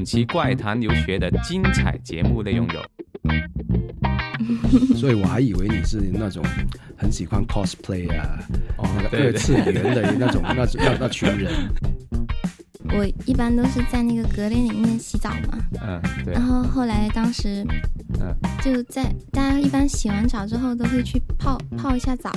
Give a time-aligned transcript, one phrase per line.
[0.00, 2.80] 本期怪谈留学的精彩节目内容有。
[4.96, 6.42] 所以我还以为你是那种
[6.96, 8.38] 很喜欢 cosplay 啊，
[8.78, 11.52] 哦那个二次元的那种那那那群人。
[12.96, 16.32] 我一般都是在那个隔帘里面洗澡嘛，嗯，对。
[16.32, 17.62] 然，后后来当时
[18.18, 18.34] 嗯。
[18.64, 22.32] 就在大家一般洗完澡之后都会去泡泡一下澡，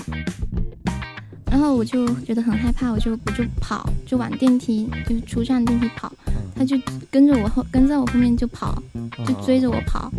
[1.49, 6.11] 然后我就觉得很害怕，我就我就跑，就往电梯就是出站电梯跑，
[6.55, 6.77] 他就
[7.13, 8.81] 跟着我后跟在我后面就跑，
[9.27, 10.11] 就追着我跑。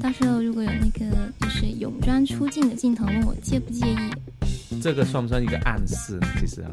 [0.00, 6.26] 到时候如果有那个就是泳装出镜的镜头，问我介不介意，这个算不算一个暗示呢？
[6.40, 6.70] 其实啊，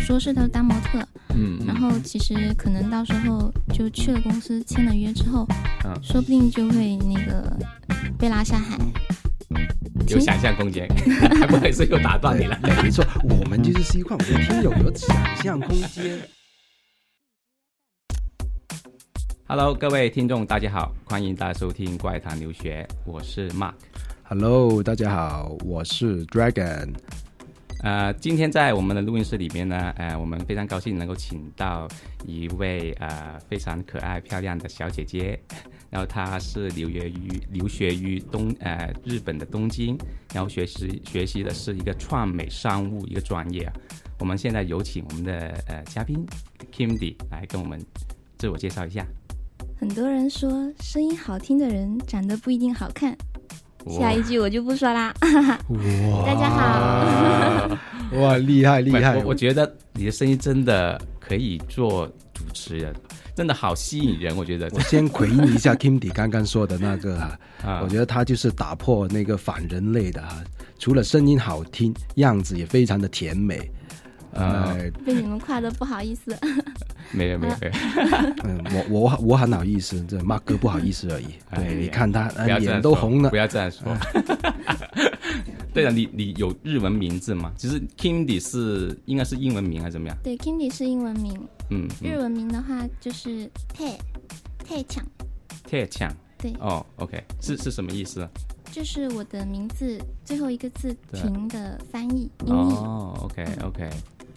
[0.00, 1.00] 说是他当模特，
[1.34, 5.46] 嗯，嗯然后其实可能到时候就去了公司签了约之后，
[5.84, 7.54] 嗯说不定就会那个
[8.18, 8.78] 被拉下海。
[10.08, 10.88] 有想象空间，
[11.38, 12.58] 还不好意思又打断你了。
[12.82, 16.18] 没错，我们就是希望我们的听友有想象空间。
[19.48, 23.74] Hello，各位听众，大家好，欢迎大家收听怪谈留学，我是 Mark。
[24.24, 26.92] Hello，大家好，我是 Dragon。
[27.84, 31.86] 呃，今天在我们的录音室里面呢，呃，我们非常高兴能够请到
[32.26, 35.38] 一位呃非常可爱漂亮的小姐姐，
[35.90, 39.96] 然后她是留学于留学于东呃日本的东京，
[40.34, 43.72] 然后学习学习的是一个创美商务一个专业啊。
[44.18, 46.26] 我们现在有请我们的呃嘉宾
[46.72, 47.80] Kimdy 来跟我们
[48.38, 49.06] 自我介绍一下。
[49.78, 53.16] 很多人说声音好听的人长得不一定好看，
[53.86, 55.12] 下一句我就不说啦。
[56.24, 57.78] 大家好，
[58.18, 59.16] 哇，厉害厉害！
[59.18, 62.94] 我我觉得你的声音真的可以做主持人，
[63.34, 64.68] 真的好吸引人，我觉得。
[64.72, 70.42] 我先回应一下 Kimdy 刚刚说的那个哈， 啊我觉得他就是打破那个反人类的哈，
[70.78, 73.70] 除了声音好听，样子也非常的甜美。
[75.04, 76.36] 被你们夸的不好意思。
[77.12, 77.72] 没有没有没有，
[78.44, 81.26] 嗯，我我我很好意思，这 Mark 哥不好意思而已。
[81.54, 83.36] 对，你看他脸都说红了不。
[83.36, 83.96] 要这样说。
[85.72, 87.52] 对了，你你有日文名字吗？
[87.56, 90.16] 其实 Kindy 是应该是英文名还是怎么样？
[90.22, 91.38] 对，Kindy 是英文名，
[91.70, 93.92] 嗯，日文名的话就是太
[94.64, 95.04] 太强，
[95.70, 98.26] 太强对，哦，OK，是是什么意思？
[98.72, 102.52] 就是我的名字最后一个字对停的翻译音译。
[102.52, 103.90] 哦，OK OK，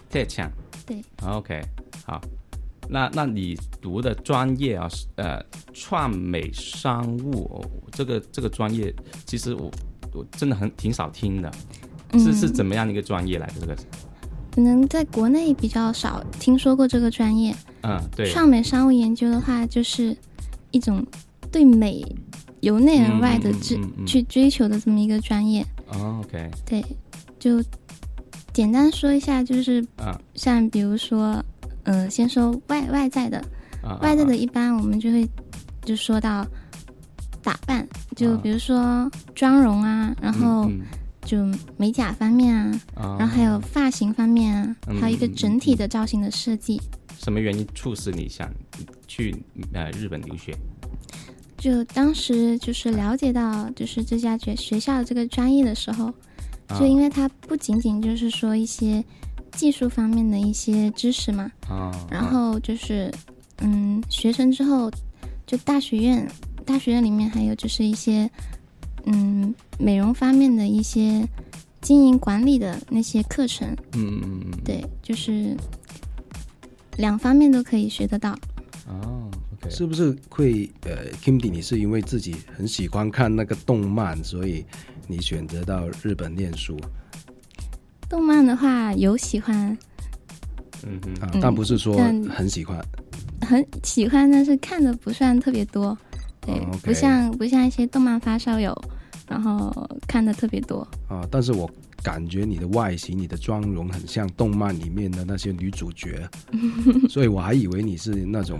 [0.10, 0.52] 太强
[0.86, 1.62] 对，，OK，
[2.06, 2.20] 好。
[2.90, 5.40] 那那你读的专业啊，是呃，
[5.74, 8.94] 创美商务、哦，这个这个专业，
[9.26, 9.72] 其实我
[10.14, 11.52] 我真的很挺少听的，
[12.14, 13.54] 是是嗯怎么样的一个专业来的？
[13.62, 13.76] 这个，
[14.56, 17.56] 可能在国内比较少听说过这个专业。
[17.84, 20.18] 嗯，对，创美商务研究的话，就是
[20.72, 21.06] 一种
[21.52, 22.04] 对美
[22.62, 25.66] 由内而外的追、嗯嗯嗯嗯去追求的这么一个专业。
[25.88, 26.84] 哦，OK，对，
[27.40, 27.64] 就
[28.52, 31.42] 简单说一下，就是啊像比如说，
[31.84, 33.40] 呃，先说外外在的，
[33.82, 35.28] 啊，外在啊的一般我们就会
[35.84, 36.46] 就说到
[37.42, 38.40] 打扮，就啊。
[38.44, 40.82] 比如说妆容啊，然后嗯
[41.22, 41.38] 就
[41.78, 42.56] 美甲方面
[42.96, 46.82] 啊，然后还有发型方面啊，嗯还有一个嗯嗯整体的造型的设计。
[47.18, 48.50] 什么原因促使你想
[49.08, 49.36] 去
[49.74, 50.56] 呃日本留学？
[51.58, 56.06] 就当时就是了解到就是这家学学校的这个专业的时候，
[56.68, 56.80] 啊。
[56.80, 59.04] 就因为它不仅仅就是说一些
[59.60, 63.14] 技术方面的一些知识嘛，啊，然后就是
[63.58, 64.90] 嗯，学成之后
[65.46, 66.26] 就大学院，
[66.66, 68.30] 大学院里面还有就是一些
[69.04, 71.28] 嗯美容方面的一些
[71.82, 75.54] 经营管理的那些课程，嗯嗯嗯，对，就是
[76.96, 78.32] 两方面都可以学得到。
[78.88, 79.30] 哦
[79.70, 84.66] 是不是会呃，Kimdy，你是因为自己很喜欢看那个动漫，所以
[85.06, 86.80] 你选择到日本念书
[88.10, 89.78] 动漫的话有喜欢，
[90.86, 91.00] 嗯？
[91.22, 92.84] 嗯但不是说很喜欢
[93.42, 95.98] 很喜欢，但是看的不算特别多，
[96.42, 98.76] 对，不像不像一些动漫发烧友，
[99.28, 99.72] 然后
[100.08, 100.86] 看的特别多。
[101.08, 101.70] 啊，但是我
[102.04, 106.28] 感觉你的外形、你的妆容很像动漫里面的那些女主角，
[107.10, 108.60] 所以我还以为你是那种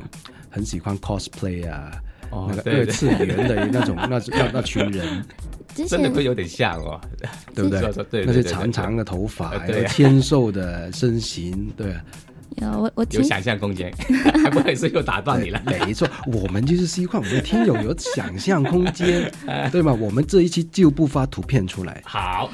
[0.50, 1.92] 很喜欢 cosplay 啊，
[2.32, 5.26] 那个哦对对二次元的那种那那那群人，
[5.88, 7.00] 真的会有点像哦，
[7.56, 12.04] 对不对 那些长长的头发，呃对然后纤瘦的身形，对啊。
[12.58, 13.94] 有我我有想象空间，
[14.44, 15.62] 还不好意思又打断你了。
[15.66, 19.32] 没错，我们就是希望我们的听友有想象空间，
[19.72, 19.94] 对吗？
[19.94, 22.02] 我们这一期就不发图片出来。
[22.04, 22.52] 好，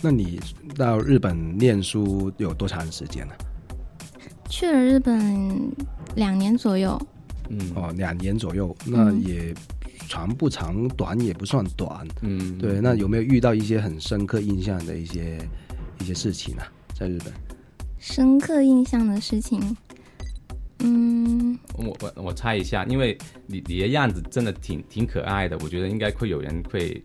[0.00, 0.38] 那你
[0.76, 3.32] 到日本念书有多长时间呢？
[4.48, 5.72] 去了日本
[6.14, 7.00] 两年左右，
[7.50, 7.72] 嗯。
[7.74, 9.22] 哦，两年左右，那嗯。
[9.22, 9.54] 也
[10.08, 12.06] 长不长，短也不算短。
[12.22, 15.38] 嗯，对，那有没有遇到一些很深刻印象的一些
[16.00, 16.70] 一些事情啊？
[16.94, 17.32] 在日本，
[17.98, 19.76] 深刻印象的事情，
[20.78, 27.02] 嗯，我我我猜一下，因为你你的样子真的挺挺可爱的，我觉得应该会有人会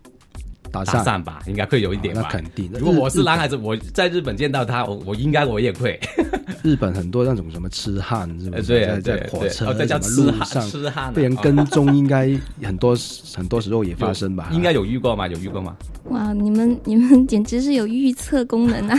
[0.71, 2.29] 搭讪搭讪吧，应该会有一点哦吧。
[2.31, 5.99] 那肯定如果我是男孩子，我在日本见到他，我我应该我也会。
[6.63, 8.61] 日本很多那种什么痴汉，是不是？
[8.61, 12.29] 呃对在在对火车、什痴汉么路上痴汉啊被人跟踪，应该
[12.61, 12.95] 很多
[13.35, 14.49] 很多时候也发生吧？
[14.51, 15.27] 应该有遇过吗？
[15.27, 15.75] 有遇过吗？
[16.05, 18.97] 哇，你们你们简直是有预测功能啊！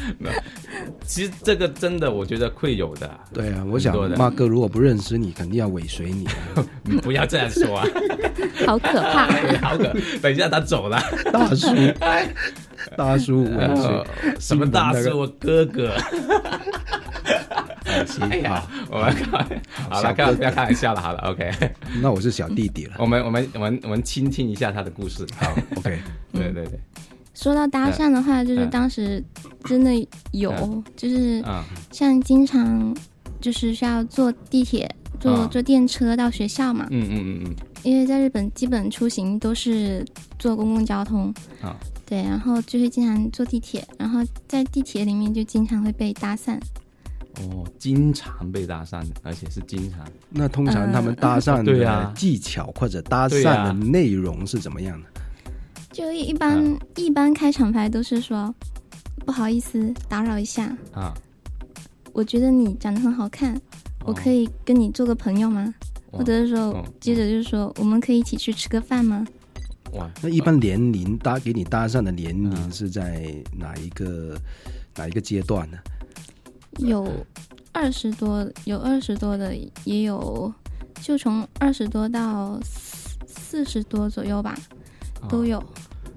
[1.06, 3.10] 其实这个真的，我觉得会有的。
[3.32, 6.64] 对啊，我想马哥如果不认识你，肯定要尾随你啊。
[6.84, 7.86] 你不要这样说啊，
[8.66, 9.26] 好可怕。
[9.60, 9.94] 好可。
[10.20, 11.00] 等一下他走了，
[11.32, 11.68] 大叔，
[12.96, 14.06] 大叔尾呃，
[14.40, 15.18] 什么大叔？
[15.18, 15.94] 我哥哥。
[18.20, 19.60] 哎呀好，，我们开，
[19.90, 21.52] 好了，小哥哥开不要开玩笑了，好了，OK。
[22.00, 22.94] 那我是小弟弟了。
[22.98, 25.26] 我们我们我们我们倾听一下他的故事。
[25.36, 25.98] 好，OK，
[26.32, 26.80] 对对对，
[27.34, 28.70] 说到搭讪的话，就是嗯。
[28.70, 29.22] 当时
[29.64, 29.92] 真的
[30.32, 31.62] 有嗯，就是嗯。
[31.90, 32.94] 像经常
[33.40, 34.88] 就是需要坐地铁、
[35.18, 35.48] 坐嗯。
[35.48, 40.04] 坐电车到学校嘛，嗯嗯嗯嗯，因为在日本基本出行都是
[40.38, 41.32] 坐公共交通。
[41.62, 46.58] 啊对，然后就是经常坐地铁，然后在地铁里面就经常会被搭讪。
[47.40, 50.00] 哦，经常被搭讪，而且是经常。
[50.28, 55.08] 那通常他们搭讪的 技巧或者搭讪的内容是怎么样的？
[55.92, 56.78] 就一般、嗯。
[56.96, 58.52] 一般开场白都是说，
[59.26, 61.12] 不好意思打扰一下，啊，
[62.12, 63.60] 我觉得你长得很好看，
[64.04, 65.72] 我可以跟你做个朋友吗？
[66.10, 66.18] 哦。
[66.18, 69.26] 或者是说，嗯接着就是说，我们可以一起去吃个饭吗？
[69.92, 72.72] 哇，那一般年龄搭给你搭讪的年龄嗯。
[72.72, 74.36] 是在哪一个
[74.96, 75.78] 哪一个阶段呢？
[76.78, 77.06] 有
[77.72, 79.54] 二十多，有二十多的，
[79.84, 80.52] 也有
[81.00, 84.56] 就从二十多到四四十多左右吧，
[85.20, 85.28] 哦。
[85.28, 85.62] 都有。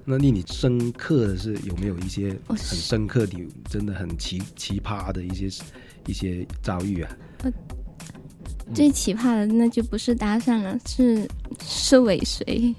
[0.08, 3.36] 那令你深刻的是有没有一些我很深刻的、
[3.68, 5.64] 真的很奇奇葩的一些
[6.06, 7.10] 一些遭遇啊？
[8.72, 11.28] 最奇葩的那就不是搭讪了，是
[11.60, 12.74] 是尾随。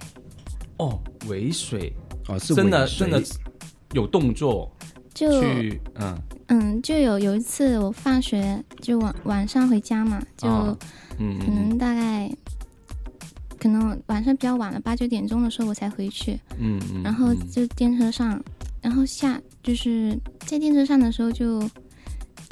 [0.77, 1.93] 哦，尾随。
[2.27, 3.21] 哦，是真的真的
[3.93, 4.69] 有动作
[5.13, 6.17] 就去，嗯。
[6.49, 10.77] 嗯，就有有一次我放学就晚晚上回家嘛，就哦
[11.19, 11.55] 嗯可嗯。
[11.55, 12.29] 能大概、
[13.59, 17.49] 可能晚上比较晚了，八九点钟的时候我才回去，嗯嗯，然后嗯。
[17.51, 18.41] 就电车上，
[18.81, 21.61] 然后下就是在电车上的时候就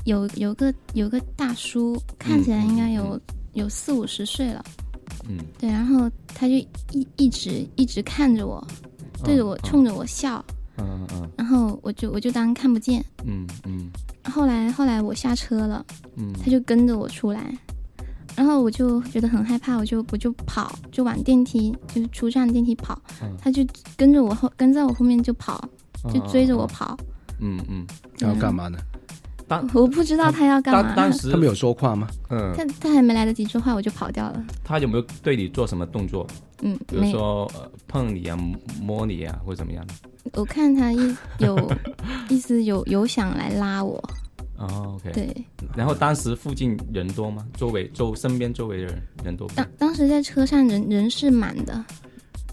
[0.06, 3.20] 有有个有个大叔，看起来应该有、
[3.54, 4.64] 有四五十岁了，
[5.30, 5.38] 嗯。
[5.60, 6.54] 对，然后他就
[6.92, 8.66] 一一直一直看着我，
[9.24, 10.44] 对着我，冲着我笑，
[10.78, 11.30] 嗯嗯。
[11.38, 13.04] 然后我就我就当看不见。
[13.26, 13.92] 嗯嗯。
[14.24, 15.86] 后来后来我下车了，
[16.16, 16.34] 嗯。
[16.44, 17.56] 他就跟着我出来，
[18.36, 23.66] 然后我就觉得很害怕，我就我就跑，就往电梯就是出站电梯跑，嗯他就
[23.96, 25.64] 跟着我后跟在我后面就跑，
[26.04, 26.98] 嗯，就追着我跑。
[27.40, 27.86] 嗯嗯，
[28.20, 28.78] 要干嘛呢？
[29.48, 32.08] 当我不知道他要干嘛，当当时他没有说话吗？
[32.30, 34.44] 嗯，他他还没来得及说话，我就跑掉了。
[34.64, 36.26] 他有没有对你做什么动作？
[36.62, 37.12] 嗯，比如没。
[37.12, 38.38] 说呃碰你啊、
[38.82, 39.86] 摸你啊，或者怎么样？
[40.34, 41.72] 我看他意有
[42.30, 44.04] 意思有有想来拉我，
[44.58, 45.12] 哦，OK。
[45.12, 45.46] 对。
[45.76, 47.46] 然后当时附近人多吗？
[47.58, 49.54] 周围周身边周围的人人多吗？
[49.56, 51.84] 当当时在车上人人是满的，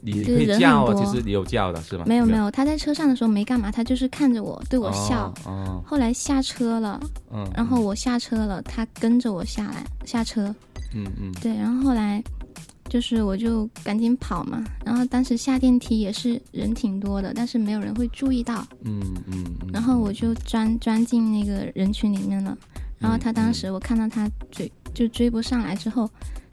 [0.00, 2.04] 你可就是人以叫啊，其实你有叫的是吗？
[2.06, 5.32] 没有没有，他在车上的时候没干嘛，他就是看着我对我笑。
[5.86, 7.00] 后来下车了，
[7.32, 10.54] 嗯，然后我下车了，他跟着我下来下车，
[10.94, 12.22] 嗯嗯对，然后后来
[12.92, 22.54] 就是我就赶紧跑嘛，然后当时下电梯也是人挺多的，但是没有人会注意到，嗯嗯嗯，然后我就钻钻进那个人群里面了，
[22.98, 26.06] 然后他当时我看到他追就追不上来之后，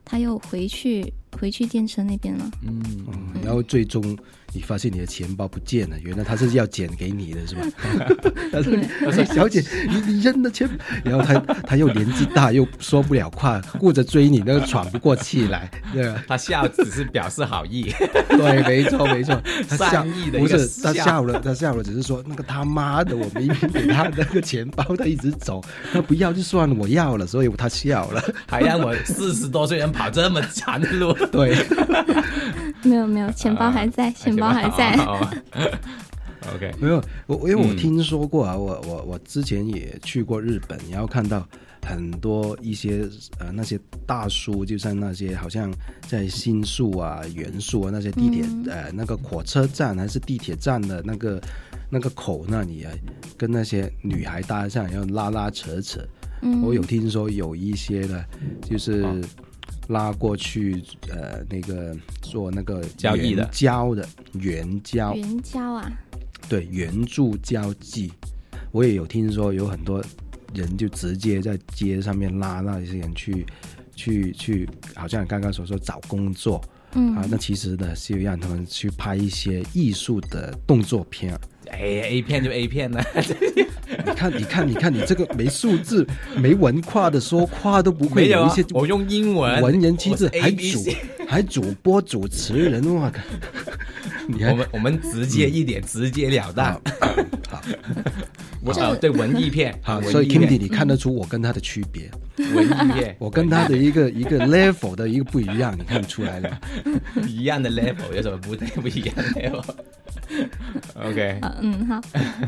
[0.06, 2.82] 他又回去回去电车那边了，嗯。
[3.08, 4.18] 嗯，然后最终
[4.54, 7.62] 你发现你的钱包不见了，原来他是要捡给你的，是吧？
[8.52, 8.74] 他说
[9.06, 10.68] ：“他说小姐，你你扔的钱。”
[11.06, 16.24] 然后他他又年纪大，又说不了话，顾着追你，那个喘不过气来，对吧？
[16.28, 17.94] 他笑只是表示好意，
[18.30, 25.64] 对，没错没错，他笑善意的不是他笑笑了，他笑了，只是说那个他妈的，我明明给他那个钱包，他一直走，
[25.94, 28.24] 他不要就算了，我要了，所以他笑了。
[28.48, 31.56] 还让我四十多岁人跑这么长的路，对，
[32.84, 35.28] 没有没有，钱包还在，钱包还在，哦
[36.56, 41.46] OK，没有我，因为我嗯听说过啊，我我我之前也去过日本，然后看到
[41.86, 43.08] 很多一些
[43.40, 45.72] 呃那些大叔，就像那些好像
[46.08, 51.42] 在新宿啊、元素啊那些地铁、呃那个火车站还是地铁站的那个
[51.90, 52.92] 那个口那里啊，
[53.38, 56.00] 跟那些女孩搭讪，然后拉拉扯扯。
[56.42, 58.26] 嗯，我有听说有一些的，
[58.62, 59.22] 就是哦
[59.90, 63.44] 拉过去呃那个做那个交易的。
[63.44, 64.08] 援交的。
[64.34, 65.92] 援交，援交啊，
[66.48, 68.12] 对援助交际，
[68.72, 70.04] 我也有听说有很多
[70.54, 73.46] 人就直接在街上面拉那些人去
[73.96, 76.62] 去去，好像刚刚所说找工作
[76.94, 81.38] 嗯啊，那其实呢是让他们去拍一些艺术的动作片。
[81.72, 83.00] 哎，A 片就 A 片呢，
[84.06, 86.04] 你看，你看，你看，你这个没素质、
[86.36, 90.84] 没文化的，说话都不会没有啊一些，我用英文，文人气质还主
[91.28, 93.22] 还主播主持人，我靠！
[94.32, 96.80] 你看我们我们直接一点，直截了当好。
[97.50, 97.62] 好
[98.62, 102.12] 我呃对文艺片，好，所以文艺片 Kimmy，你看得出我跟他的区别，
[102.54, 106.60] 文艺片，我跟他的一个一个 level 的一个不一样，你看得出来了。
[107.26, 109.24] 一样的 level 有什么不太不一样的
[110.94, 112.02] level？OK， 啊，嗯，好，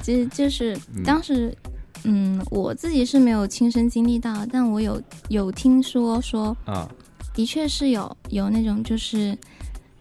[0.03, 1.55] 其实就是当时，
[2.03, 6.87] 嗯，我自己是没有亲身经历到，但我有有听说说，啊，
[7.33, 9.35] 的确是有有那种就是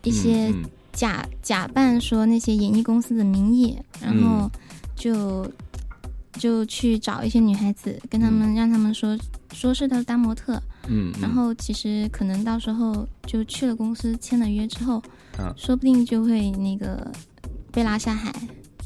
[0.03, 4.51] 一些嗯假、假扮说那些演艺公司的名义，然后
[4.95, 5.51] 就、
[6.33, 9.19] 就去找一些女孩子，跟他们、让他们说
[9.53, 10.55] 说是他当模特，
[10.89, 15.03] 嗯，嗯然后其实可能到时候就去了公司签了约之后，
[15.39, 17.11] 嗯说不定就会那个
[17.73, 18.33] 被拉下海。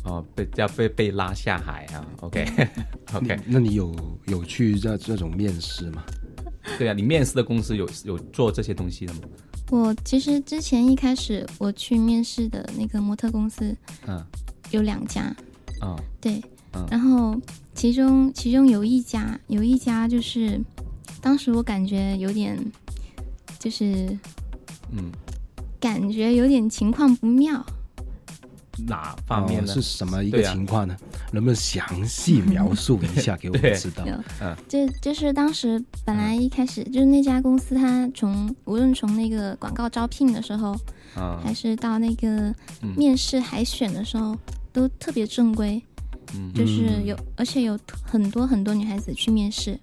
[0.05, 2.45] 哦被要被被拉下海啊，OK
[3.15, 3.97] OK，那你有
[4.27, 6.03] 有去这这种面试吗？
[6.79, 9.21] 对啊，你面试的公司有有做这些东西的吗？
[9.75, 13.77] 我其实之前一开始我去面试的那个模特公司
[14.07, 14.25] 嗯。
[14.71, 15.35] 有两家，
[15.83, 16.41] 嗯对，
[16.73, 16.87] 嗯。
[16.91, 17.37] 然后
[17.75, 20.61] 其中其中有一家有一家就是，
[21.21, 22.57] 当时我感觉有点，
[23.59, 24.17] 就是
[24.93, 25.11] 嗯，
[25.81, 27.65] 感觉有点情况不妙。
[28.87, 29.73] 哪方面呢？
[29.73, 30.97] 哦是什么一个情况呢？
[31.33, 34.05] 能不能详细描述一下给我们 知道？
[34.41, 34.57] 嗯。
[34.69, 40.77] 就就是当时本来一开始就是那家公司，它从无论从那个广告招聘的时候，
[41.15, 42.95] 啊还是到那个嗯。
[42.97, 44.37] 面试海选的时候，
[44.73, 45.83] 都特别正规，
[46.35, 46.53] 嗯。
[46.53, 49.79] 就是有而且有很多很多女孩子去面试，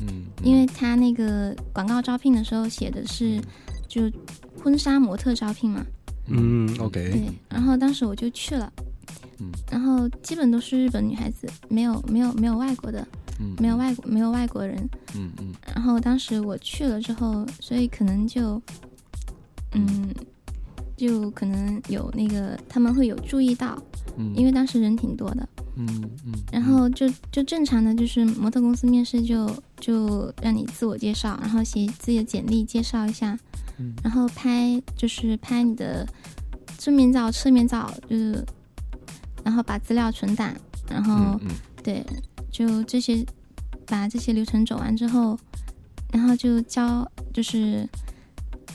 [0.00, 3.40] 嗯，因为他那个广告招聘的时候写的是
[3.86, 4.10] 就
[4.62, 5.84] 婚纱模特招聘嘛，
[6.26, 8.72] 嗯，OK，对，然后当时我就去了，
[9.38, 9.50] 嗯。
[9.70, 13.06] 然后基本都是日本女孩子，没有没有没有外国的，
[13.40, 15.52] 嗯没有外国没有外国人，嗯嗯。
[15.74, 18.60] 然后当时我去了之后，所以可能就，
[19.72, 20.14] 嗯，
[20.96, 23.76] 就可能有那个他们会有注意到，
[24.16, 25.86] 嗯，因为当时人挺多的，嗯
[26.26, 33.38] 嗯，然后就就正常的就是模特公司面试就就让你自我介绍，然后写自己的简历介绍一下，
[33.78, 33.92] 嗯。
[34.02, 36.06] 然后拍就是拍你的
[36.78, 38.44] 正面照、侧面照，就是
[39.42, 40.54] 然后把资料存档，
[40.88, 41.50] 然后、嗯嗯。
[41.82, 42.06] 对，
[42.50, 43.26] 就这些
[43.86, 45.38] 把这些流程走完之后，
[46.12, 47.86] 然后就交就是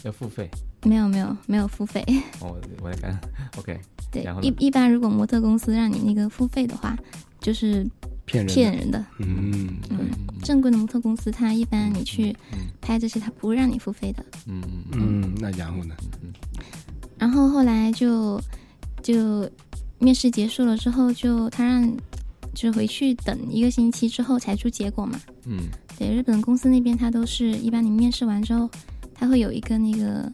[0.03, 0.49] 要付费。
[0.83, 2.03] 没有没有没有付费，
[2.41, 3.19] 哦，我在看
[3.57, 3.79] ，OK，
[4.11, 6.97] 对然后，一一般如果模特公司让你那个付费的话，
[7.39, 7.85] 就是
[8.25, 9.05] 骗人的骗人的。
[9.19, 10.09] 嗯，嗯，
[10.43, 14.23] 正规的模特公司，他一般你去嗯拍这些，他不会让你付费的。
[14.47, 15.95] 嗯嗯嗯嗯，那然后呢？
[17.17, 18.39] 然后后来就
[19.03, 19.49] 就
[19.99, 21.85] 面试结束了之后，就他让
[22.53, 25.19] 就是回去等一个星期之后才出结果嘛。
[25.45, 25.63] 嗯
[25.97, 28.69] 对，日本公司那边他都是一般你面试完之后，
[29.13, 30.31] 他会有一个那个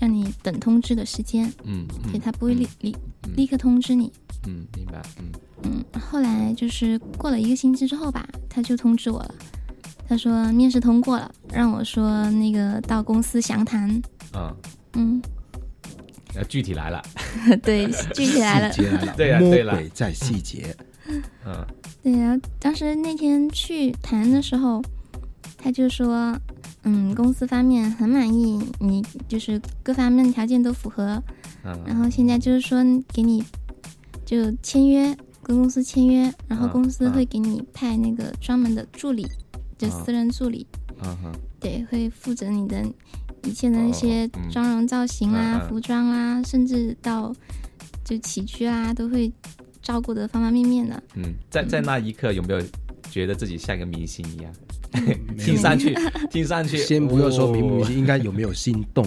[0.00, 4.10] 让你等通知的时间，嗯，所以他不会立立嗯立刻通知你。
[4.48, 5.30] 嗯，明白，嗯
[5.64, 9.34] 嗯，后来就是过了一个星期之后吧，他就通知我了。
[10.08, 13.88] 他说面试通过了，让我说那个到公司详谈。
[14.34, 14.56] 嗯，
[14.94, 15.22] 嗯，
[16.34, 17.02] 要具体来了，
[17.62, 18.72] 对，具体来了
[19.16, 20.74] 对了魔对了鬼在细节。
[21.44, 21.64] 嗯
[22.02, 24.82] 对，然后当时那天去谈的时候，
[25.58, 26.34] 他就说，
[26.84, 31.22] 嗯，公司方面很满意你，就是各方面条件都符合，
[31.62, 32.82] 然嗯后现在就是说
[33.12, 33.44] 给你
[34.24, 39.26] 就签约，跟公司签约，然后嗯公司嗯会给你派那个专门的助理，
[39.76, 40.66] 就嗯私人助理，
[41.60, 42.82] 对，会负责你的
[43.44, 47.34] 一切的那些妆容造型啦、嗯嗯服装啦，甚至到
[48.04, 49.30] 就起居啊，都会
[49.82, 51.02] 照顾的方方面面的。
[51.14, 52.62] 嗯，在在那一刻有没有
[53.10, 54.50] 觉得自己像个明星一样？
[55.38, 55.94] 听上去，
[56.30, 59.06] 听上去，先不要说明不明哦星，应该有没有心动？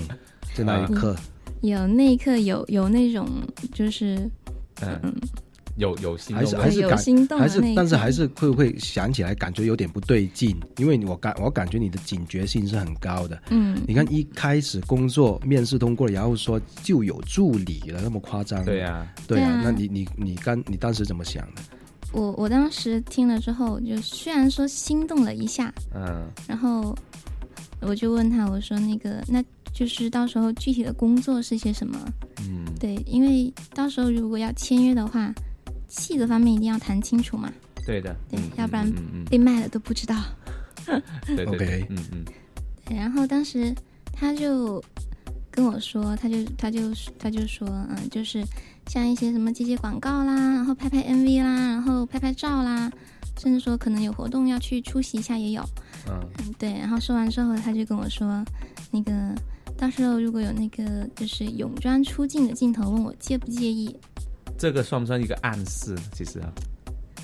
[0.54, 1.16] 在那一刻，
[1.62, 3.28] 有那一刻有有那种
[3.74, 4.30] 就是
[4.82, 5.14] 嗯，
[5.78, 10.56] 有有心还是还是感心动还是但是还是会不会想起来感觉有点不对劲？
[10.78, 13.42] 因为我感我感觉你的警觉性是很高的。
[13.50, 18.64] 嗯，你看一开始工作面试通过了，然后说就有助理了，那么夸张？
[18.64, 21.62] 对呀，对啊对啊，那你你你刚你当时怎么想的？
[22.14, 26.96] 我我当时听了之后，就虽然说心动了一下，嗯然后
[27.82, 29.44] 我就问他，我说那个那
[29.74, 32.00] 就是到时候具体的工作是些什么？
[32.42, 35.34] 嗯对，因为到时候如果要签约的话，
[35.90, 37.52] 细则方面一定要谈清楚嘛。
[37.86, 40.16] 对的，对嗯要不然嗯嗯被卖了都不知道。
[40.88, 42.26] 嗯，对对 OK 对，嗯嗯
[42.86, 43.74] 对，然后当时
[44.12, 44.82] 他就
[45.52, 46.80] 跟我说，他就他就
[47.18, 48.44] 他就说，嗯，就是
[48.88, 52.92] 像一些什么接接广告啦，然后拍拍 MV 啦，然后拍拍照啦，
[53.40, 55.62] 甚至说可能有活动要去出席一下也有。
[56.08, 56.74] 嗯嗯，对。
[56.74, 58.44] 然后说完之后，他就跟我说，
[58.92, 59.14] 那个
[59.78, 63.96] 到时候如果有那个就是泳装出镜的镜头，问我介不介意。
[64.58, 65.96] 这个算不算一个暗示？
[66.14, 66.54] 其实啊，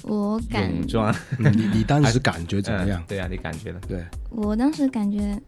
[0.03, 3.05] 我感泳装嗯 你你当时感觉怎么样嗯？
[3.07, 3.79] 对啊，你感觉呢？
[3.87, 5.39] 对，我当时感觉，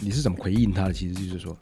[0.00, 0.92] 你是怎么回应他的？
[0.92, 1.56] 其实就是说，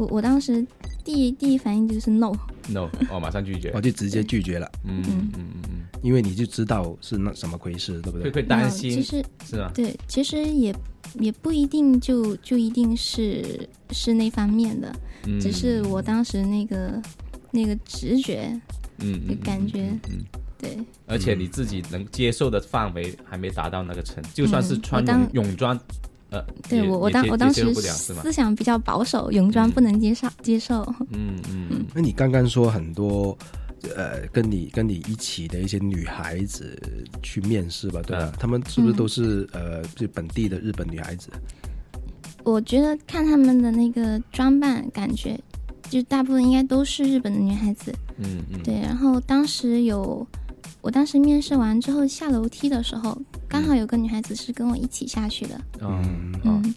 [0.00, 0.66] 我我当时
[1.04, 2.32] 第一第一反应就是 no。
[2.68, 3.80] no，哦，马上拒绝 我。
[3.80, 8.42] 就直接拒绝了，嗯嗯嗯嗯因为你就知道是那什么回事，对不对，会对？
[8.42, 9.70] 会担心其实是啊？
[9.74, 10.74] 对，其实也
[11.18, 14.94] 也不一定就就一定是是那方面的，
[15.26, 17.02] 嗯，只是我当时那个
[17.50, 18.58] 那个直觉，
[19.00, 20.24] 嗯就感觉嗯嗯，
[20.58, 25.78] 对而且你自己能接受的范围还没达到那个程度，就算是嗯穿泳泳装，
[26.30, 27.74] 呃，对我我当我当时？
[27.74, 30.82] 思想比较保守，泳装不能接受接受。
[31.10, 33.36] 嗯嗯那你刚刚说很多，
[33.96, 36.80] 呃，跟你跟你一起的一些女孩子
[37.22, 38.30] 去面试吧，对吧？
[38.32, 41.30] 嗯她们是不是都是、呃，就本地的日本女孩子？
[42.44, 45.38] 我觉得看他们的那个装扮，感觉
[45.90, 47.92] 就大部分应该都是日本的女孩子。
[48.18, 50.26] 嗯嗯，对，然后当时有，
[50.82, 53.16] 我当时面试完之后下楼梯的时候，
[53.48, 55.60] 刚好有个女孩子是跟我一起下去的。
[55.80, 56.74] 嗯哦嗯，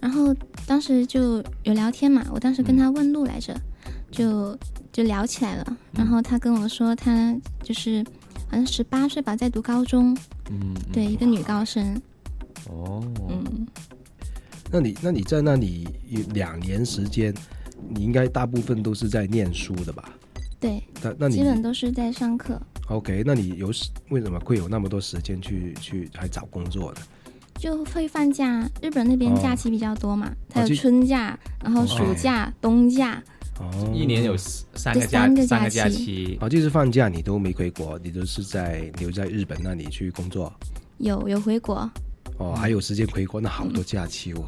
[0.00, 0.34] 然后
[0.66, 3.54] 当时就有聊天嘛，我当时跟她问路来着，
[4.10, 4.58] 就
[4.90, 5.76] 就聊起来了。
[5.92, 8.04] 然后她跟我说，她就是
[8.48, 10.16] 好像十八岁吧，在读高中，
[10.50, 12.00] 嗯，对，一个女高生。
[12.68, 13.66] 哦，嗯，
[14.70, 17.34] 那你那你在那里有两年时间，
[17.88, 20.10] 你应该大部分都是在念书的吧？
[20.58, 22.60] 对，那那你基本都是在上课。
[22.92, 23.22] OK？
[23.24, 27.00] 那你有时为什么会有那么多时间去去还找工作呢？
[27.58, 33.22] 就会放假，日本那边哦假期比较多嘛，它有春假，然后暑假、冬假，
[33.60, 40.52] 哦，一年有三个假三个假三个假期期，哦，就是放假你都没回国，你都是在留在日本那里去工作。
[40.98, 41.88] 有有回国。
[42.38, 44.44] 哦，还有时间回国，那好多假期哦。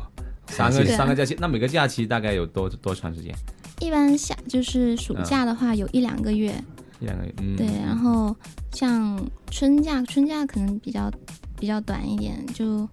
[0.49, 3.33] 三个三个假期，那每个假期大概有多多长时间？
[3.81, 6.53] 一般夏就是暑假的话，有一两个月。
[7.01, 8.35] 一两个月，嗯，对，然后
[8.73, 11.11] 像春假，春假可能比较
[11.59, 12.89] 比较短一点，就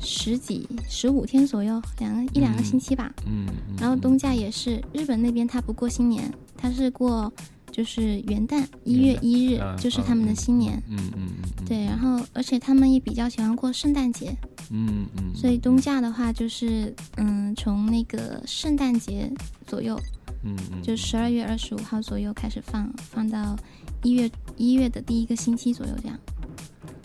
[0.00, 3.12] 十几十五天左右，两个一两个星期吧。
[3.26, 4.18] 嗯，嗯，然后冬。
[4.18, 7.30] 假也是，日本那边他不过新年，他是过
[7.70, 10.80] 就是元旦一月一日嗯，就是他们的新年。
[10.88, 11.28] 嗯嗯嗯。
[11.58, 14.34] 嗯，对，然后而且他们也比较喜欢过圣诞节，
[14.70, 19.30] 嗯嗯，所以冬假的话就是嗯，从那个圣诞节
[19.66, 19.98] 左右，
[20.44, 23.56] 嗯嗯，就十二月二十五号左右开始放，放到
[24.02, 26.18] 一月一月的第一个星期左右这样。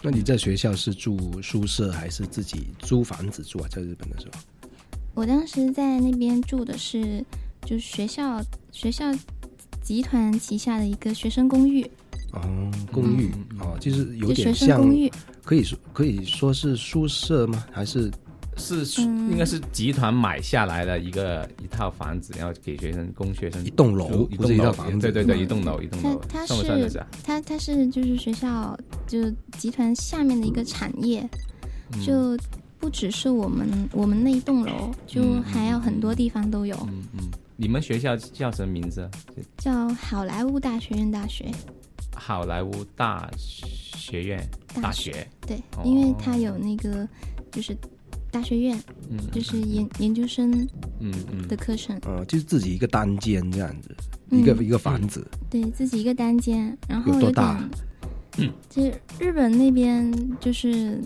[0.02, 3.68] 那你在学校是住宿舍还是自己租房子住啊？
[3.70, 4.40] 在日本的时候？
[5.14, 7.24] 我当时在那边住的是，
[7.66, 9.14] 就是学校学校
[9.82, 11.84] 集团旗下的一个学生公寓，
[12.32, 15.12] 哦，公寓、哦，就是有学点像，生公寓。
[15.44, 17.66] 可以说可以说是宿舍吗？
[17.72, 18.10] 还是
[18.60, 19.32] 是嗯。
[19.32, 24.64] 应该是集团买下来的一个一套房子，然后给学生供学生一栋楼一不是栋楼。
[24.64, 25.00] 一套房子。
[25.00, 25.40] 对对对，嗯。
[25.42, 27.06] 一栋楼一栋楼，它它是？
[27.24, 31.28] 它它是就是学校就集团下面的一个产业，
[31.94, 32.06] 嗯。
[32.06, 32.38] 就
[32.80, 37.20] 不只是我们我们那一栋楼，就还有很多地方都有，嗯嗯，
[37.58, 39.02] 你们学校叫什么名字？
[39.02, 39.12] 啊？
[39.58, 41.52] 叫好莱坞大学院大学。
[42.16, 44.42] 好莱坞大学院
[44.82, 47.08] 大学，对哦，因为它有那个
[47.52, 47.76] 就是
[48.32, 49.18] 大学院，嗯。
[49.32, 50.52] 就是研研究生
[51.00, 51.48] 嗯嗯。
[51.48, 53.96] 的课程，呃，就是自己一个单间这样子，
[54.32, 57.70] 嗯一个一个房子，对自己一个单间，然后有有多大？
[58.38, 61.02] 嗯，其实日本那边就是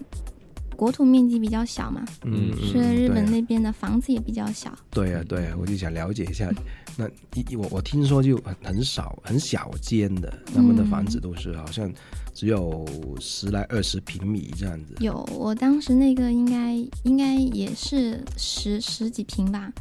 [0.84, 4.69] 国土面积比较小嘛，嗯所以日本那边的房子也比较小。
[4.91, 6.52] 对啊对啊，我就想了解一下。
[6.98, 11.89] 那一我我听说就很很少很小间的，他们的房子都是好像
[12.34, 12.86] 只有
[13.22, 14.93] 十来二十平米这样子。
[15.00, 19.72] 有，我当时那个应该应该也是十十几平吧，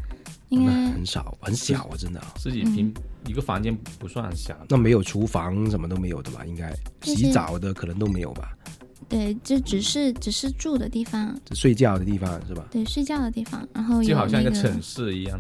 [0.50, 2.94] 应该很少很小啊，真的啊、十几平
[3.26, 6.46] 一个房间不算小，那没有厨房什么都没有的吧？
[6.46, 8.56] 应该洗澡的可能都没有吧？
[9.12, 12.64] 对，就只是只是住的地方，就睡觉的地方是吧？
[12.70, 15.38] 对，睡觉的地方，然后有就好像一个个城市一样，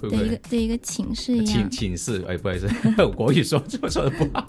[0.00, 0.36] 会不对一个？
[0.48, 2.68] 对一个寝室一样，寝寝室，哎，不好意思，
[3.16, 4.46] 国语说说说的不好，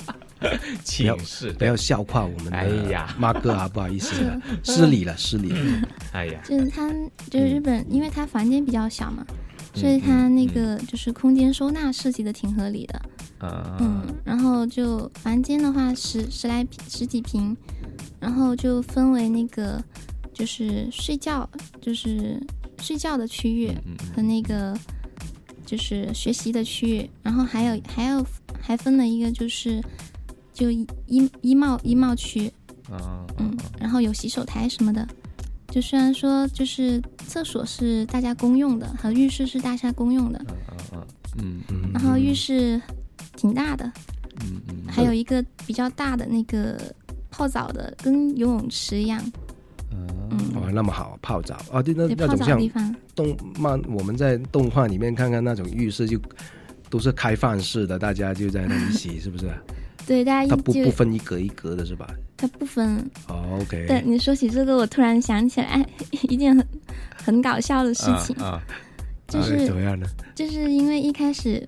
[0.83, 4.13] 寝室，不要笑话我们的哎呀马哥啊，不好意思，
[4.63, 5.81] 失礼了，失礼了。
[6.13, 6.93] 哎呀，就是他
[7.31, 9.25] 就是日本，因为他房间比较小嘛，
[9.73, 13.01] 所以他那嗯个就是空间收纳设计的挺合理的，
[13.39, 17.55] 啊，嗯，然后就房间的话十十来平十几平，
[18.25, 19.79] 然后就分为那个
[20.33, 21.47] 就是睡觉，
[21.79, 22.41] 就是
[22.79, 24.75] 睡觉的区域嗯和那个
[25.63, 28.25] 就是学习的区域，然后还有还有
[28.59, 29.79] 还分了一个就是
[30.51, 30.87] 就衣
[31.41, 32.51] 衣帽衣帽区，
[32.89, 35.07] 嗯嗯，然后有洗手台什么的。
[35.67, 40.43] 就虽然说就是厕所是大家公用的，和浴室是大家公用的，
[41.37, 41.91] 嗯嗯。
[41.93, 42.81] 然后浴室
[43.35, 43.85] 挺大的，
[44.41, 44.75] 嗯嗯。
[44.87, 46.81] 还有一个比较大的那个
[47.35, 49.21] 泡澡的，跟游泳池一样，
[50.31, 52.59] 嗯那么好泡澡啊，对，那那种像
[53.13, 56.19] 动漫，我们在动画里面看看那种浴室就
[56.89, 59.49] 都是开放式的，大家就在那里洗，是不是？
[60.07, 62.07] 对，大家它不不分一格一格的是吧？
[62.37, 62.97] 它不分。
[63.27, 65.85] 哦，OK，对，你说起这个，我突然想起来
[66.29, 66.67] 一件很
[67.23, 68.61] 很搞笑的事情，啊
[69.27, 70.05] 就是哎怎么样呢？
[70.35, 71.65] 就是因为一开始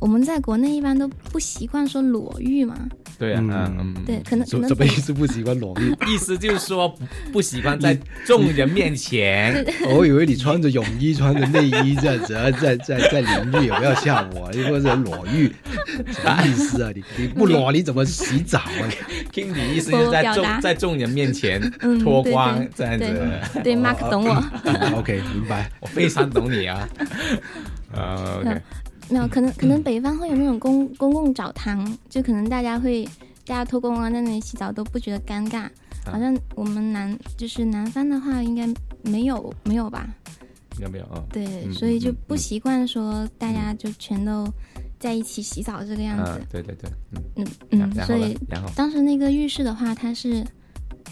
[0.00, 2.88] 我们在国内一般都不习惯说裸浴嘛，
[3.22, 5.12] 对啊，嗯嗯嗯，对，可能可能什什么意思？
[5.12, 5.94] 不习惯裸浴？
[6.08, 7.04] 意思就是说不
[7.34, 14.50] 不喜欢在众人面前，我以为你穿着泳衣、穿着内衣这样子，啊，在在在淋浴，有没有吓我？
[14.52, 15.54] 你或者裸浴，
[16.10, 16.90] 什么意思啊？
[16.92, 18.90] 你你不裸你怎么洗澡啊？
[19.30, 23.04] 听你意思就是在众在众人面前嗯脱光这样子，
[23.54, 24.44] 对对，Mark 懂我。
[24.64, 25.70] 嗯 OK，明白。
[25.78, 26.88] 我非常懂你啊。
[27.94, 28.60] 啊，OK，
[29.08, 33.04] 没有，可能可能北方会有那种公公共澡堂，就可能大家会
[33.46, 35.68] 大家脱光光在那里洗澡都不觉得尴尬。
[36.04, 38.66] 好像我们南就是南方的话，应该
[39.02, 40.08] 没有没有吧？
[40.78, 41.04] 应该没有？
[41.06, 44.48] 啊对，嗯所以就嗯不习惯说大家就全都
[44.98, 46.90] 在一起洗澡这个样子嗯。，对对对，
[47.36, 48.36] 嗯嗯嗯，所以？
[48.74, 50.44] 当时那个浴室的话，它是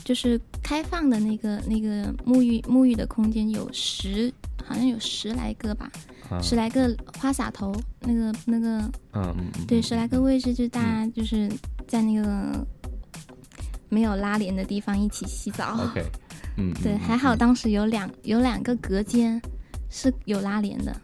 [0.02, 4.32] 就是开放的那个那个沐浴沐浴的空间有十，
[4.70, 5.90] 好像有十来个吧，
[6.30, 9.34] 嗯十来个花洒头，那个那个嗯
[9.66, 11.50] 对，十来个位置，就大家就是
[11.88, 12.64] 在那个
[13.88, 15.76] 没有拉帘的地方一起洗澡。
[15.90, 16.04] OK，
[16.56, 19.42] 嗯，对，嗯还好当时有两有两个隔间
[19.88, 20.94] 是有拉帘的。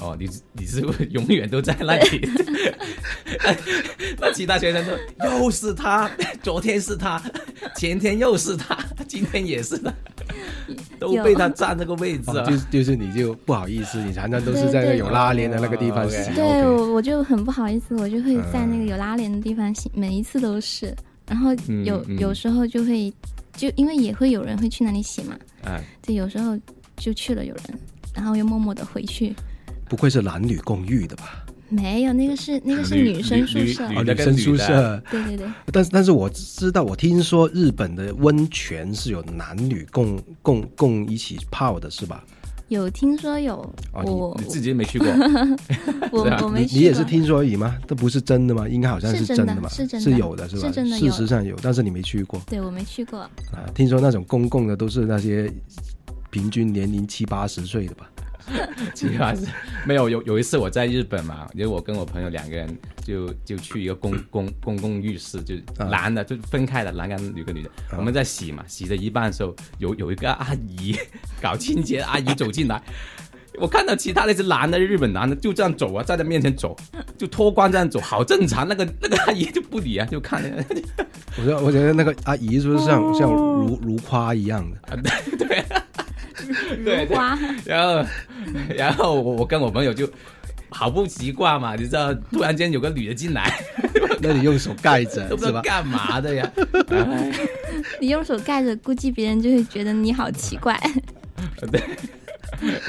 [0.00, 2.28] 哦，你你是不是永远都在那里？
[4.18, 6.10] 那其他学生说又是他，
[6.42, 7.22] 昨天是他，
[7.76, 9.92] 前天又是他，今天也是他，
[10.98, 12.56] 都被他占这个位置哦，啊就。
[12.70, 16.32] 就是你就不好意思，你常常都是在那个有拉链的那个地方洗。
[16.34, 20.94] 对我我就很不好意思，我就会在那个有拉链的地方洗，每一次都是。
[21.26, 23.12] 然后嗯有、嗯有时候就会
[23.56, 26.58] 就因为也会有人会去那里洗嘛，哎，对，有时候
[26.96, 27.78] 就去了有人，
[28.14, 29.34] 然后又默默的回去。
[29.88, 31.44] 不愧是男女共浴的吧？
[31.68, 35.02] 没有，那个是那个是女女生宿舍，女哦，女女生宿舍。
[35.10, 35.46] 对对对。
[35.72, 42.22] 但是但是我知道，我听说日本的温泉是有男女共共共一起泡的，是吧？
[42.68, 43.56] 有听说有，
[43.92, 45.06] 哦你我你自己没去过，
[46.12, 46.74] 我我没去过。
[46.74, 47.76] 你你也是听说而已吗？
[47.86, 48.68] 这不是真的吗？
[48.68, 50.68] 应该好像是真的真的嘛，是真的是有的是吧？
[50.68, 53.18] 是真的事实上有，但是你没去过对我没去过。
[53.18, 53.30] 啊。
[53.74, 55.52] 听说那种公共的都是那些
[56.30, 58.10] 平均年龄七八十岁的吧？
[59.86, 70.96] 没有有有一次我在日本嘛，因为我跟我朋友两个人就就去一个公公公共浴室，就啊男的就分开的，男跟女跟女的，我们在洗嘛，洗着一半的时候，有有一个阿姨
[71.40, 72.82] 搞清洁阿姨走进来。
[73.56, 76.76] 我看到其他那些男的日本男的就这样走啊，在他面前走，
[77.16, 78.66] 就脱光这样走，好正常。
[78.66, 80.50] 那个那个阿姨就不理啊，就看着
[81.38, 84.76] 我觉得我觉得那个阿姨是不是像、哦像如如花一样的？
[84.90, 85.00] 啊，
[85.38, 85.64] 对对
[86.84, 87.16] 对对，
[87.64, 88.04] 然后，
[88.76, 90.08] 然后我我跟我朋友就
[90.68, 93.52] 好不习惯嘛，你知道，突然间有个女的进来，
[94.20, 95.60] 那你用手盖着都不知是吧？
[95.60, 96.52] 道干嘛的呀。
[96.88, 97.32] 哎
[98.00, 100.78] 你用手盖着，估计别人就会觉得你好奇怪。
[101.70, 101.80] 对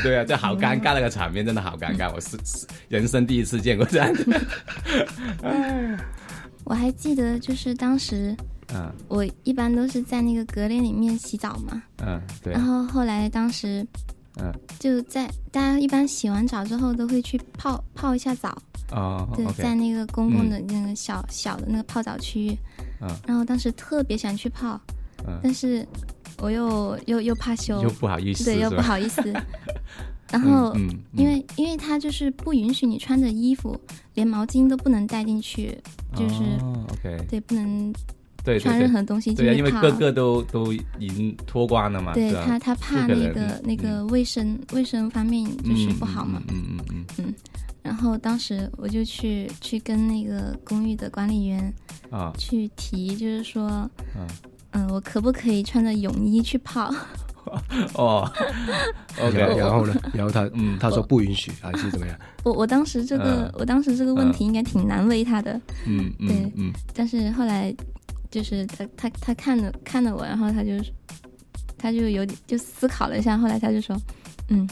[0.03, 4.41] 对啊，这好尴尬，那个场面真的好尴尬，我是是人生第一次见过这样的。
[6.63, 8.35] 我还记得，就是当时
[8.73, 8.91] 嗯。
[9.07, 12.53] 我一般都是在那个隔帘里面洗澡嘛，嗯，对。
[12.53, 13.85] 然，后后来当时
[14.37, 14.51] 嗯。
[14.79, 18.57] 就在大家一般洗完澡之后都会去泡泡一下澡，
[18.91, 22.47] 哦对，在那个公共的那个小、小的那个泡澡区。
[22.47, 22.57] 域，
[23.01, 23.09] 嗯。
[23.27, 24.79] 然后当时特别想去泡，
[25.27, 25.87] 嗯，但是
[26.37, 27.81] 我又又又怕羞。
[27.81, 29.21] 又，不好意思，对，又不好意思。
[30.31, 33.79] 然后，嗯，嗯因为因为它就是不允许你穿着衣服，
[34.15, 35.79] 连毛巾都不能带进去，
[36.15, 36.43] 就是、
[37.29, 37.93] 对，不能
[38.45, 38.91] 对对穿任。
[38.93, 39.67] 何东西进对啊，去泡。
[39.67, 46.41] 因为个个都都已经脱光了嘛，对他，他怕那个那个卫生卫生方面就是不好嘛。
[46.49, 47.33] 嗯嗯嗯嗯
[47.81, 51.71] 然后当时我就去去跟那个公寓的管理员
[52.11, 53.69] 嗯啊去提，就是说，
[54.15, 54.25] 嗯
[54.71, 56.91] 嗯、我可不可以穿着泳衣去泡？
[57.93, 58.27] 哦
[59.21, 59.95] ，OK，然后呢？
[60.15, 62.17] 然后他嗯他说不允许还是怎么样？
[62.43, 65.53] 我我当时这个、嗯我当时这个问题应该挺难为他的，
[65.85, 67.71] 嗯对嗯嗯但是后来
[68.35, 70.71] 就是他他他看了看了我，然后他就
[71.77, 73.95] 他就有点就思考了一下，后来他就说，
[74.49, 74.67] 嗯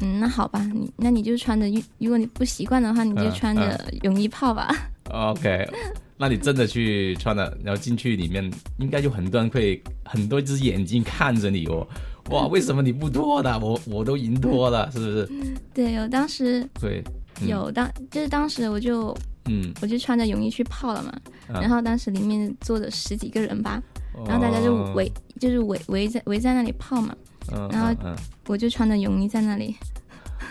[0.00, 1.66] 嗯，那好吧，你那你就穿着，
[1.98, 4.68] 如果你不习惯的话，你就嗯穿着泳衣泡吧。
[5.10, 5.68] OK，
[6.16, 11.84] 那你真的去穿了，然后进去里面，应该就很多人会很多只眼睛看着你哦。
[12.30, 13.58] 哇，为什么你不脱的？
[13.58, 15.28] 我我都已经脱了，是不是？
[15.74, 17.02] 对，有当时对，
[17.40, 19.12] 嗯有当就是当时我就
[19.46, 21.10] 嗯，我就穿着泳衣去泡了嘛，
[21.52, 23.82] 啊然后当时里面坐着十几个人吧，
[24.26, 27.14] 然后大家就哦围就是围围在围在那里泡嘛，
[27.52, 28.14] 嗯，然后嗯
[28.46, 29.76] 我就穿着泳衣在那里，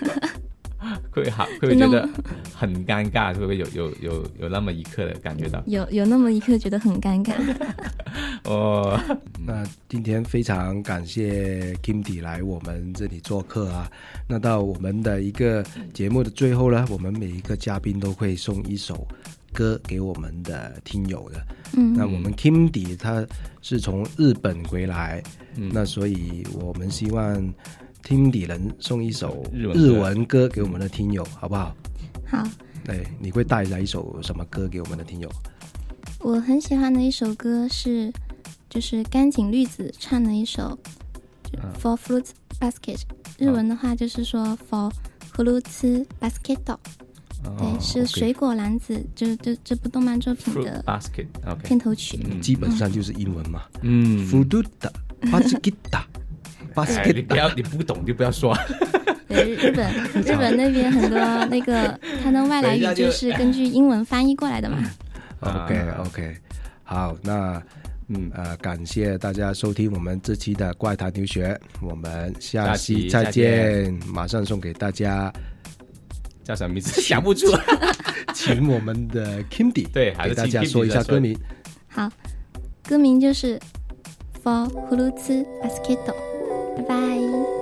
[0.01, 0.09] 嗯
[1.11, 2.07] 会好会不会觉得
[2.55, 5.61] 很尴尬，会不会有有有有那么一刻的感觉到？
[5.67, 7.33] 有有那么一刻觉得很尴尬。
[8.45, 8.99] 哦，
[9.45, 13.89] 那今天非常感谢 Kimty 来我们这里做客啊。
[14.27, 15.63] 那到我们的一个
[15.93, 19.07] 节目的最后呢，我们每一个嘉宾都会送一首
[19.53, 21.45] 歌给我们的听友的。
[21.77, 23.25] 嗯那我们 Kimty 他
[23.61, 25.21] 是从日本回来，
[25.55, 27.53] 嗯那所以我们希望
[28.03, 30.47] Kimty 能送一首日文歌。
[30.49, 31.75] 给我们的听友，好不好？
[32.25, 32.47] 好，
[32.83, 35.29] 对，你会带来一首什么歌给我们的听友？
[36.19, 38.11] 我很喜欢的一首歌是，
[38.69, 40.77] 就是干井绿子唱的一首
[41.81, 42.27] For Fruit
[42.59, 43.01] Basket，
[43.37, 44.91] 日文的话就是说 For
[45.33, 46.77] Fruit Basket，
[47.43, 52.19] 哦对，是水果篮子，就是这这部动漫作品的 basket，OK，片头曲。
[52.23, 53.63] 嗯基本上就是英文嘛。
[53.81, 54.27] 嗯。
[54.27, 54.45] F u
[57.13, 58.57] 你不要你不懂就不要说，
[59.27, 64.77] 对，日日本日本那边很多那个它的外来语就是根据英文翻译过来的嘛。
[65.41, 66.03] OK 啊。
[66.05, 66.35] OK，
[66.83, 67.61] 好，那
[68.07, 75.31] 嗯呃，感谢大家收听我们这期的怪谈留学，我们下下期再见，马上送给大家，
[76.43, 76.99] 叫什么名字？
[77.01, 77.47] 想不出。
[78.33, 81.37] 请我们的 Kimdy 对还给大家说一下歌名。
[81.87, 82.09] 好，
[82.87, 83.59] 歌名就是
[84.43, 86.13] For Fruit Basket，
[86.75, 87.60] 拜拜。